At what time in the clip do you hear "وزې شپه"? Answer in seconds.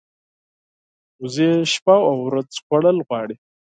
1.21-1.95